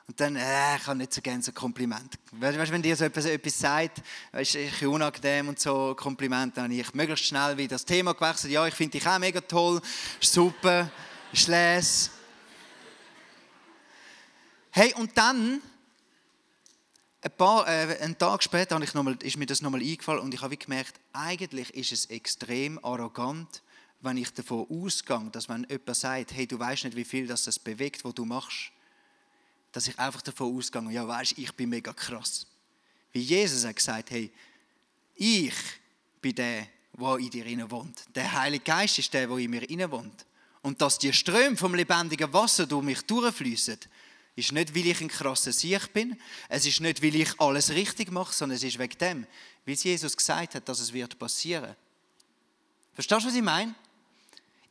[0.07, 2.13] Und dann, äh, ich habe nicht so gerne so Kompliment.
[2.31, 6.75] Weißt du, wenn dir so etwas, etwas sagt, ist unangenehm und so Kompliment, dann habe
[6.75, 8.53] ich möglichst schnell wieder das Thema gewechselt.
[8.53, 9.81] Ja, ich finde dich auch mega toll,
[10.19, 10.91] super,
[11.31, 12.11] ist.
[14.69, 15.61] Hey, und dann,
[17.21, 20.41] ein paar, äh, einen Tag später ich mal, ist mir das nochmal eingefallen und ich
[20.41, 23.63] habe gemerkt, eigentlich ist es extrem arrogant,
[24.01, 27.43] wenn ich davon ausgehe, dass wenn jemand sagt, hey, du weißt nicht, wie viel das,
[27.43, 28.71] das bewegt, was du machst,
[29.75, 32.47] dass ich einfach davon ausgehe, ja, weißt, ich bin mega krass.
[33.11, 34.31] Wie Jesus hat gesagt, hey,
[35.15, 35.53] ich
[36.21, 38.05] bin der, der in dir wohnt.
[38.15, 40.25] Der Heilige Geist ist der, der in mir wohnt.
[40.61, 43.77] Und dass die Ströme vom lebendigen Wasser durch mich durchfließen,
[44.37, 46.17] ist nicht, weil ich ein krasser Sieg bin.
[46.47, 49.27] Es ist nicht, weil ich alles richtig mache, sondern es ist wegen dem,
[49.65, 51.75] weil Jesus gesagt hat, dass es wird passieren.
[52.93, 53.75] Verstehst du, was ich meine?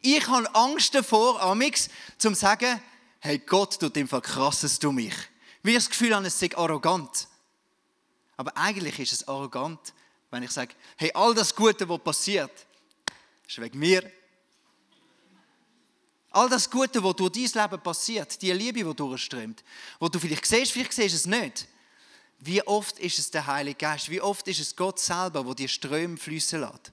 [0.00, 2.80] Ich habe Angst davor, amix, zu sagen,
[3.24, 5.14] hey, Gott tut im Fall krasses du mich.
[5.62, 7.26] Ich das Gefühl habe, es sei arrogant.
[8.36, 9.94] Aber eigentlich ist es arrogant,
[10.30, 12.52] wenn ich sage, hey, all das Gute, was passiert,
[13.48, 14.12] ist wegen mir.
[16.32, 19.64] All das Gute, was durch dein Leben passiert, die Liebe, die durchströmt,
[19.98, 21.66] wo du vielleicht siehst, vielleicht siehst du es nicht.
[22.40, 24.10] Wie oft ist es der Heilige Geist?
[24.10, 26.92] Wie oft ist es Gott selber, wo die Ströme fließen lässt?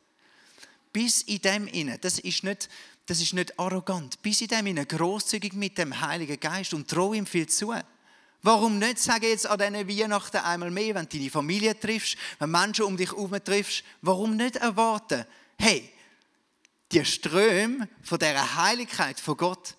[0.93, 2.69] Bis in dem inne, das ist nicht,
[3.11, 4.21] das ist nicht arrogant.
[4.21, 7.73] Bis in dem inne großzügig mit dem Heiligen Geist und trau ihm viel zu.
[8.41, 12.51] Warum nicht sagen jetzt an diesen Weihnachten einmal mehr, wenn du deine Familie triffst, wenn
[12.51, 15.25] Menschen um dich herum triffst, warum nicht erwarten,
[15.59, 15.91] hey,
[16.93, 19.75] die Ströme von dieser Heiligkeit von Gott,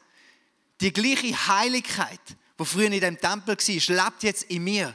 [0.83, 2.21] die gleiche Heiligkeit,
[2.61, 4.95] die früher in dem Tempel war, lebt jetzt in mir.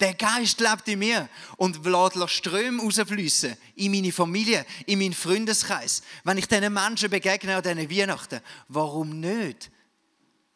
[0.00, 6.02] Der Geist lebt in mir und lässt Ströme rausfließen in meine Familie, in meinen Freundeskreis.
[6.24, 9.70] Wenn ich diesen Menschen begegne an diesen Weihnachten, warum nicht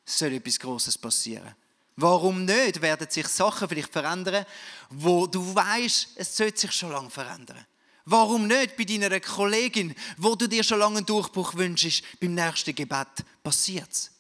[0.05, 1.55] soll etwas Großes passieren?
[1.97, 4.47] Warum nicht werden sich Sachen vielleicht verändern,
[4.91, 7.67] wo du weißt, es sollte sich schon lange verändern?
[8.05, 12.75] Warum nicht bei deiner Kollegin, wo du dir schon lange einen Durchbruch wünschst, beim nächsten
[12.75, 13.09] Gebet
[13.43, 14.11] passiert es?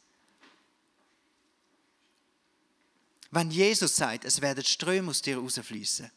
[3.30, 6.10] Wenn Jesus sagt, es werden Ströme aus dir rausfließen,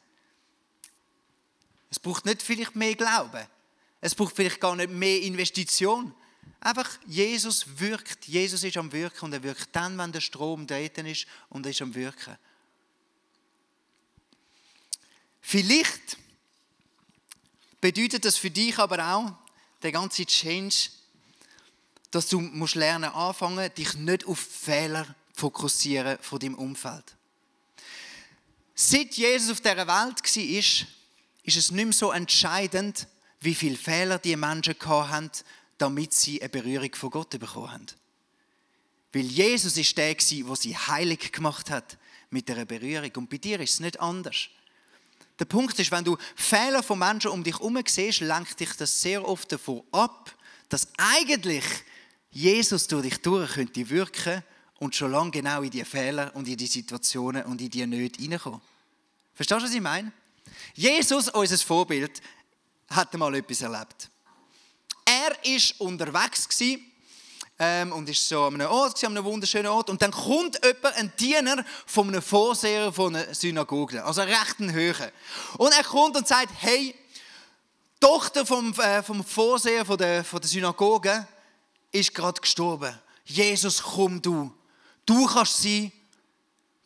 [1.90, 3.46] es braucht nicht vielleicht mehr Glauben,
[4.00, 6.16] es braucht vielleicht gar nicht mehr Investition.
[6.62, 11.06] Einfach, Jesus wirkt, Jesus ist am Wirken und er wirkt dann, wenn der Strom treten
[11.06, 12.38] ist und er ist am Wirken.
[15.42, 16.18] Vielleicht
[17.82, 19.34] bedeutet das für dich aber auch,
[19.82, 20.92] der ganze Change,
[22.12, 27.16] dass du musst lernen anfangen, dich nicht auf Fehler zu fokussieren von deinem Umfeld.
[28.76, 30.86] Seit Jesus auf dieser Welt war, ist,
[31.44, 33.08] es nicht mehr so entscheidend,
[33.40, 35.32] wie viele Fehler die Menschen hatten,
[35.80, 37.88] damit sie eine Berührung von Gott bekommen haben.
[39.14, 41.98] Weil Jesus ist der, der sie heilig gemacht hat
[42.30, 43.12] mit der Berührung.
[43.16, 44.48] Und bei dir ist es nicht anders.
[45.40, 49.02] Der Punkt ist, wenn du Fehler von Menschen um dich herum siehst, lenkt dich das
[49.02, 50.36] sehr oft davon ab,
[50.70, 51.66] dass eigentlich
[52.30, 54.44] Jesus durch dich durch könnte wirken
[54.82, 58.20] und schon lange genau in die Fehler und in die Situationen und in die Nöte
[58.20, 58.60] hineinkommen.
[59.36, 60.12] Verstehst du, was ich meine?
[60.74, 62.20] Jesus, unser Vorbild,
[62.90, 64.10] hat mal etwas erlebt.
[65.06, 66.84] Er war unterwegs gewesen,
[67.60, 69.92] ähm, und ist so an einem Ort, an einem wunderschönen Ort.
[69.92, 74.74] Und dann kommt jemand, ein Diener von einem Vorseher von einer Synagoge, also einen rechten
[74.74, 75.14] Höhe.
[75.60, 76.96] Und er kommt und sagt, hey,
[78.00, 81.28] Tochter vom, äh, vom Vorseher von der, von der Synagoge
[81.92, 83.00] ist gerade gestorben.
[83.26, 84.52] Jesus, komm du.
[85.06, 85.92] Du kannst sie,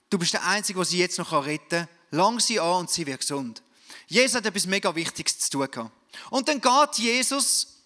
[0.10, 1.88] du bist der Einzige, der sie jetzt noch retten kann.
[2.12, 3.62] Lang sie an und sie wird gesund.
[4.08, 5.92] Jesus hat etwas mega Wichtiges zu tun gehabt.
[6.30, 7.82] Und dann geht Jesus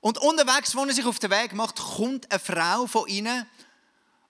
[0.00, 3.46] und unterwegs, wo er sich auf den Weg macht, kommt eine Frau von ihnen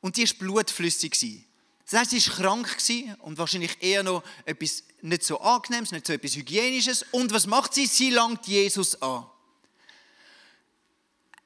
[0.00, 1.46] und die ist blutflüssig.
[1.90, 2.76] Das heißt, sie war krank
[3.18, 7.04] und wahrscheinlich eher noch etwas nicht so angenehmes, nicht so etwas Hygienisches.
[7.10, 7.86] Und was macht sie?
[7.86, 9.26] Sie langt Jesus an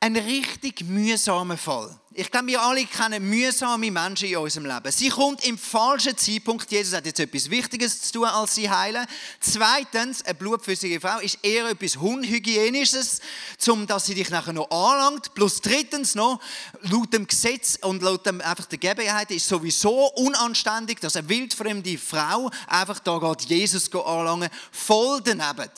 [0.05, 1.99] ein richtig mühsamer Fall.
[2.17, 4.93] Ich glaube, wir alle kennen mühsame Menschen in unserem Leben.
[4.93, 6.71] Sie kommt im falschen Zeitpunkt.
[6.71, 9.05] Jesus hat jetzt etwas Wichtiges zu tun, als sie heilen.
[9.41, 13.19] Zweitens, eine blutflüssige Frau ist eher etwas Unhygienisches,
[13.67, 15.35] um dass sie dich nachher noch anlangt.
[15.35, 16.39] Plus drittens noch,
[16.83, 21.99] laut dem Gesetz und laut dem, einfach der Gegebenheit ist sowieso unanständig, dass eine wildfremde
[21.99, 25.69] Frau einfach da geht, Jesus anlangen, voll daneben.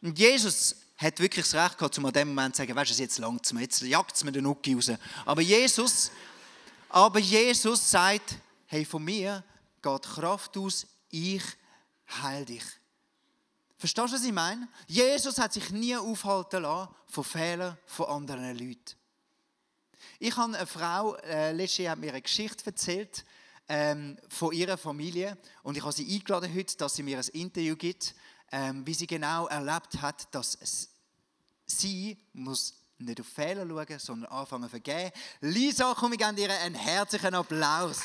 [0.00, 3.02] Und Jesus hat wirklich das Recht gehabt, um an dem Moment zu sagen, weißt du,
[3.02, 4.90] jetzt langt es mir, jetzt jagt es mir den Nuki raus.
[5.24, 6.10] Aber Jesus,
[6.88, 9.44] aber Jesus sagt, hey, von mir
[9.82, 11.42] geht Kraft aus, ich
[12.22, 12.64] heil dich.
[13.78, 14.68] Verstehst du, was ich meine?
[14.86, 18.96] Jesus hat sich nie aufhalten lassen von Fehlern von anderen Leuten.
[20.18, 23.24] Ich habe eine Frau, äh, letztes hat mir eine Geschichte erzählt
[23.68, 27.76] ähm, von ihrer Familie und ich habe sie eingeladen heute, dass sie mir ein Interview
[27.76, 28.14] gibt
[28.50, 30.58] wie sie genau erlebt hat, dass
[31.66, 35.12] sie muss nicht auf Fehler schauen, sondern anfangen zu vergeben.
[35.40, 38.00] Lisa, komm, ich gebe dir einen herzlichen Applaus.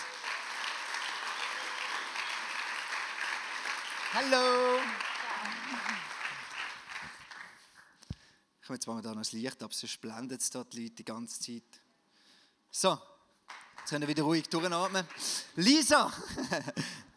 [4.13, 4.79] Hallo.
[8.59, 10.95] Ich komme jetzt mal da noch das Licht ab, sonst blendet es dort die Leute
[10.95, 11.63] die ganze Zeit.
[12.69, 12.99] So,
[13.79, 15.07] jetzt können wir wieder ruhig durchatmen.
[15.55, 16.11] Lisa,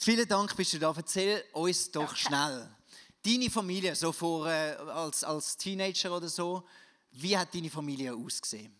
[0.00, 0.94] Vielen Dank, bist du da.
[0.96, 2.68] Erzähl uns doch schnell.
[3.20, 6.62] Deine Familie, so vor, äh, als, als Teenager oder so,
[7.10, 8.72] wie hat deine Familie ausgesehen?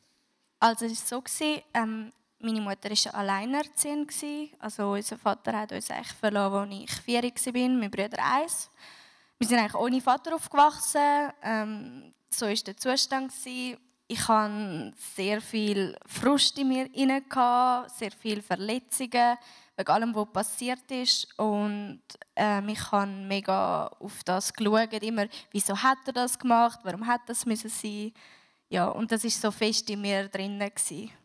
[0.60, 4.08] Also es war so, gewesen, ähm, meine Mutter war alleinerziehend.
[4.08, 4.50] gewesen.
[4.60, 8.70] Also unser Vater hat uns eigentlich verloren, als ich vier war, mein Bruder eins.
[9.38, 11.32] Wir sind eigentlich ohne Vater aufgewachsen.
[11.42, 13.32] Ähm, so war der Zustand.
[13.32, 13.78] Gewesen.
[14.10, 16.88] Ich hatte sehr viel Frust in mir
[17.94, 19.36] sehr viele Verletzungen
[19.76, 21.38] wegen allem, was passiert ist.
[21.38, 22.00] Und
[22.34, 27.20] ähm, ich habe mega auf das geschaut, immer, wieso hat er das gemacht, warum hat
[27.26, 28.12] das müssen sein.
[28.70, 30.58] Ja, und das ist so fest in mir drin.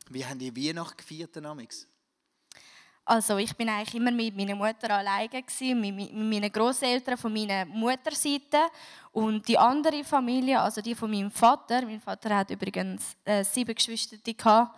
[0.09, 1.87] Wie haben die Weihnachten gefeiert, Amix?
[3.05, 7.65] Also ich bin eigentlich immer mit meiner Mutter alleine gewesen, mit, meinen Großeltern von meiner
[7.65, 8.59] Mutterseite
[9.11, 11.81] und die andere Familie, also die von meinem Vater.
[11.81, 14.77] Mein Vater hat übrigens äh, sieben Geschwister gehabt.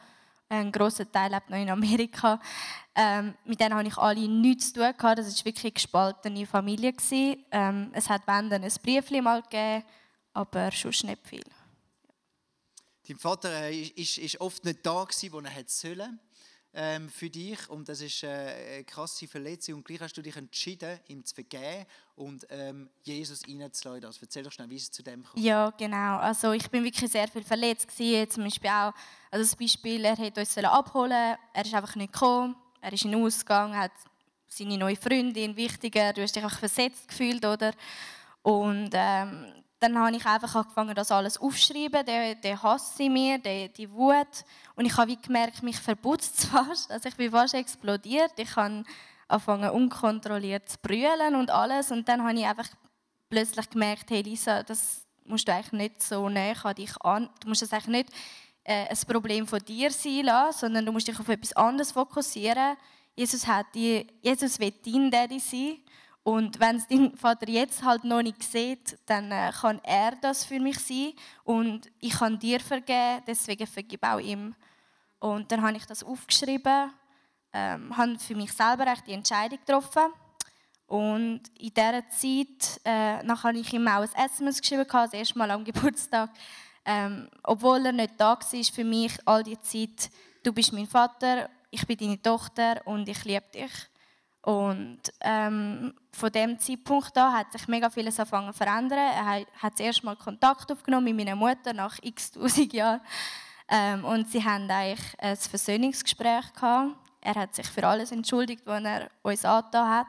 [0.50, 2.40] Ein großer Teil lebt noch in Amerika.
[2.96, 5.20] Ähm, mit denen habe ich alle nichts zu tun gehabt.
[5.20, 7.46] Das war wirklich eine gespaltene Familie gewesen.
[7.52, 9.84] Ähm, es hat wenn dann ein Briefli mal gegeben,
[10.34, 11.44] aber sonst nicht viel.
[13.08, 16.20] Dein Vater äh, ist, ist oft nicht da gewesen, wo er hätte sollen
[16.76, 20.36] ähm, für dich und das ist äh, eine krasse Verletzung und gleich hast du dich
[20.36, 21.86] entschieden, ihm zu vergeben
[22.16, 24.06] und ähm, Jesus reinzulassen.
[24.06, 25.42] Also erzähl doch schnell, wie es zu dem kommt.
[25.42, 26.18] Ja, genau.
[26.18, 28.30] Also ich bin wirklich sehr viel verletzt gewesen.
[28.30, 28.94] Zum Beispiel auch,
[29.32, 33.12] also das Beispiel, er hätte uns abholen er ist einfach nicht gekommen, er ist in
[33.12, 33.92] den Ausgang, hat
[34.48, 37.72] seine neue Freundin, wichtiger, du hast dich einfach versetzt gefühlt, oder?
[38.42, 43.38] Und ähm, dann habe ich einfach angefangen, das alles aufzuschreiben, der, der Hass in mir,
[43.38, 44.46] der, die Wut.
[44.76, 46.92] Und ich habe wie gemerkt, mich verputzt fast.
[46.92, 48.32] Also ich bin fast explodiert.
[48.38, 48.84] Ich habe
[49.28, 51.92] angefangen, unkontrolliert zu brüllen und alles.
[51.92, 52.70] Und dann habe ich einfach
[53.30, 57.30] plötzlich gemerkt, hey Lisa, das musst du eigentlich nicht so näher an dich an.
[57.42, 58.10] Du musst das eigentlich nicht
[58.64, 62.78] äh, ein Problem von dir sein lassen, sondern du musst dich auf etwas anderes fokussieren.
[63.16, 65.78] Jesus, hat die, Jesus will dein Daddy sein
[66.26, 70.44] und wenn es dein Vater jetzt halt noch nicht sieht, dann äh, kann er das
[70.44, 71.14] für mich sein.
[71.44, 74.56] Und ich kann dir vergeben, deswegen vergib auch ihm.
[75.20, 76.92] Und dann habe ich das aufgeschrieben,
[77.54, 80.14] ähm, habe für mich selber die Entscheidung getroffen.
[80.88, 85.38] Und in dieser Zeit, äh, nachher habe ich ihm auch ein SMS geschrieben, das erste
[85.38, 86.32] Mal am Geburtstag.
[86.86, 90.10] Ähm, obwohl er nicht da war, für mich all die Zeit,
[90.42, 93.72] du bist mein Vater, ich bin deine Tochter und ich liebe dich.
[94.46, 99.00] Und ähm, von dem Zeitpunkt an hat sich mega vieles angefangen zu verändern.
[99.00, 103.02] Er hat, zuerst mal Kontakt aufgenommen mit meiner Mutter nach x tausend Jahren.
[103.68, 106.96] Ähm, und sie haben eigentlich ein Versöhnungsgespräch gehabt.
[107.22, 110.08] Er hat sich für alles entschuldigt, was er uns angetan hat.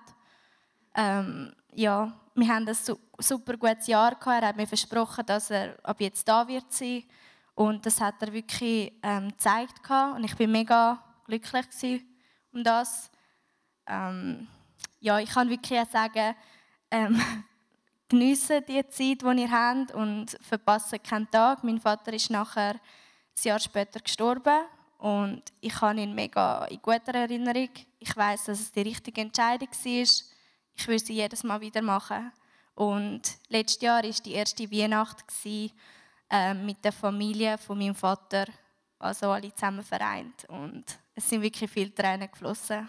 [0.94, 2.76] Ähm, ja, wir haben ein
[3.18, 4.42] super gutes Jahr gehabt.
[4.42, 7.04] Er hat mir versprochen, dass er ab jetzt da wird sein.
[7.54, 10.16] Und das hat er wirklich ähm, gezeigt gehabt.
[10.16, 12.04] Und ich bin mega glücklich
[12.52, 13.10] um das.
[13.86, 14.48] Ähm,
[15.00, 16.34] ja, ich kann wirklich sagen,
[16.90, 17.20] ähm,
[18.08, 21.64] geniessen die Zeit, die ihr habt und verpassen keinen Tag.
[21.64, 22.80] Mein Vater ist nachher ein
[23.42, 24.66] Jahr später gestorben
[24.98, 27.70] und ich habe ihn mega in guter Erinnerung.
[27.98, 30.06] Ich weiß, dass es die richtige Entscheidung war.
[30.78, 32.32] Ich würde sie jedes Mal wieder machen.
[32.74, 35.24] Und letztes Jahr war die erste Weihnacht
[36.30, 38.46] äh, mit der Familie von meinem Vater,
[38.98, 40.44] also alle zusammen vereint.
[40.48, 42.88] Und es sind wirklich viele Tränen geflossen.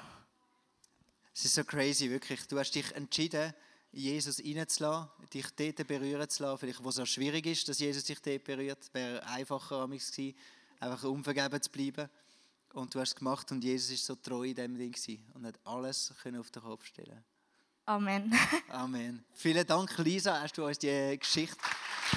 [1.37, 2.47] Es ist so crazy, wirklich.
[2.47, 3.53] Du hast dich entschieden,
[3.91, 6.57] Jesus reinzulassen, dich dort berühren zu lassen.
[6.57, 8.89] Vielleicht, wo es auch schwierig ist, dass Jesus dich dort berührt.
[8.91, 10.33] Wäre einfacher gewesen,
[10.79, 12.09] einfach unvergeben zu bleiben.
[12.73, 15.45] Und du hast es gemacht und Jesus ist so treu in dem Ding gewesen und
[15.45, 17.23] hat alles auf den Kopf stellen
[17.85, 18.33] Amen.
[18.69, 19.23] Amen.
[19.35, 21.55] Vielen Dank, Lisa, hast du uns die Geschichte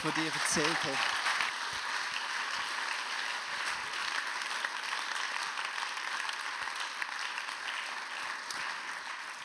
[0.01, 0.83] von dir erzählt.
[0.83, 1.20] Hast.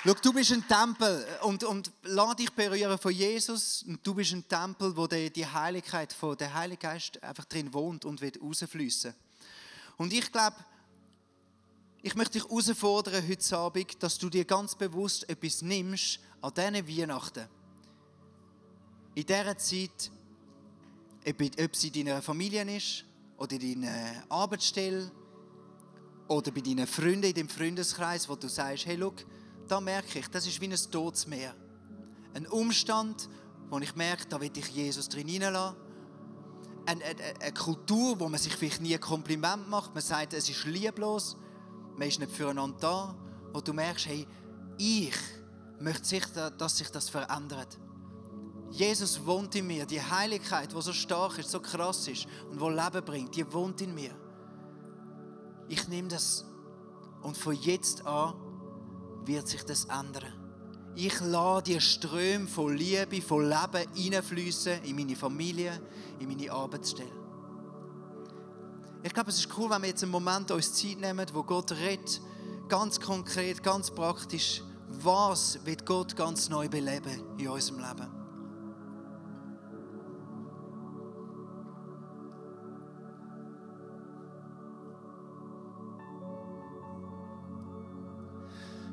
[0.08, 3.84] Schau, du bist ein Tempel und, und lass dich berühren von Jesus.
[3.88, 7.74] Und du bist ein Tempel, wo die, die Heiligkeit von der Heilige Geist einfach drin
[7.74, 9.16] wohnt und wird rausfließen.
[9.98, 10.58] Und ich glaube,
[12.04, 16.88] ich möchte dich herausfordern heute Abend, dass du dir ganz bewusst etwas nimmst an diesen
[16.88, 17.48] Weihnachten.
[19.16, 20.12] In dieser Zeit,
[21.28, 23.06] ob es in deiner Familie ist
[23.38, 25.12] oder in deiner Arbeitsstelle
[26.28, 29.12] oder bei deinen Freunden in dem Freundeskreis, wo du sagst, hey, schau,
[29.68, 31.54] da merke ich, das ist wie ein Todesmeer.
[32.34, 33.30] Ein Umstand,
[33.70, 35.78] wo ich merke, da will ich Jesus drin hineinlassen.
[36.86, 39.94] Eine, eine, eine, Kultur, wo man sich vielleicht nie ein Kompliment macht.
[39.94, 41.36] Man sagt, es ist lieblos.
[41.96, 43.16] Man ist nicht füreinander da.
[43.54, 44.28] Wo du merkst, hey,
[44.78, 45.16] ich
[45.80, 46.24] möchte, sich,
[46.58, 47.80] dass sich das verändert.
[48.70, 49.86] Jesus wohnt in mir.
[49.86, 53.82] Die Heiligkeit, die so stark ist, so krass ist und wo Leben bringt, die wohnt
[53.82, 54.12] in mir.
[55.68, 56.46] Ich nehme das
[57.22, 58.36] und von jetzt an
[59.28, 60.34] wird sich das ändern.
[60.96, 65.80] Ich lasse die Ströme von Liebe, von Leben hineinfließen in meine Familie,
[66.20, 67.12] in meine Arbeitsstelle.
[69.04, 71.72] Ich glaube, es ist cool, wenn wir jetzt einen Moment uns Zeit nehmen, wo Gott
[71.74, 72.22] redet,
[72.70, 78.25] ganz konkret, ganz praktisch, was wird Gott ganz neu beleben in unserem Leben.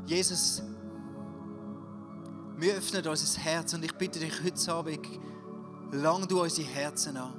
[0.06, 0.62] Jesus,
[2.56, 5.08] wir öffnen unser Herz und ich bitte dich heute Abend,
[5.92, 7.32] lang du unsere Herzen an.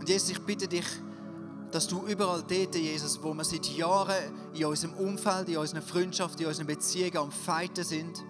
[0.00, 0.86] Und Jesus, ich bitte dich,
[1.70, 6.40] dass du überall dort, Jesus, wo wir seit Jahren in unserem Umfeld, in unserer Freundschaft,
[6.40, 8.24] in unseren Beziehungen am Feiten sind,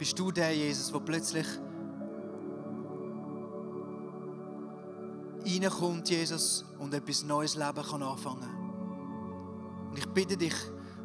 [0.00, 1.46] bist du der Jesus, der plötzlich
[5.44, 8.48] reinkommt, Jesus, und etwas neues Leben kann anfangen.
[9.90, 10.54] Und ich bitte dich,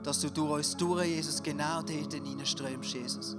[0.01, 3.35] dass du durch uns durch, Jesus, genau dort hineinströmst, Jesus.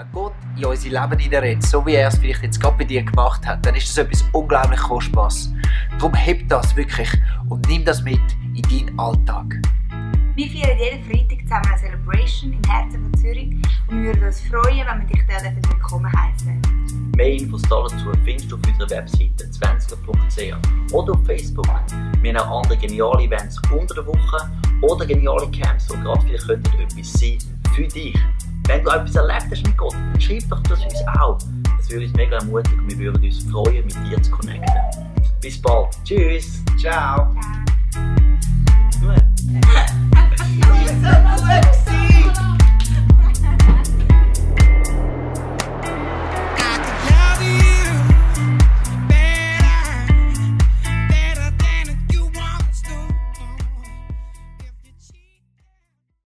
[0.00, 3.02] Wenn Gott in unser Leben hineinredet, so wie er es vielleicht jetzt gerade bei dir
[3.02, 5.52] gemacht hat, dann ist das etwas unglaublich Kostbares.
[5.98, 7.10] Darum heb das wirklich
[7.50, 8.18] und nimm das mit
[8.54, 9.60] in deinen Alltag.
[10.36, 13.52] Wir feiern jeden Freitag zusammen eine Celebration im Herzen von Zürich
[13.88, 16.62] und wir würden uns freuen, wenn wir dich dort willkommen heißen.
[17.14, 21.68] Mehr Infos dazu findest du auf unserer Webseite 20.ch oder auf Facebook.
[22.22, 26.48] Wir haben auch andere geniale Events unter der Woche oder geniale Camps, die gerade vielleicht
[26.48, 27.38] etwas sein
[27.74, 28.18] für dich.
[28.70, 31.36] Wenn du etwas erlebt hast mit Gott, dann schreib doch das uns auch.
[31.76, 34.72] Das würde uns mega ermutigen und wir würden uns freuen, mit dir zu connecten.
[35.40, 35.88] Bis bald.
[36.04, 36.62] Tschüss.
[36.78, 37.34] Ciao!
[39.00, 39.90] Gut.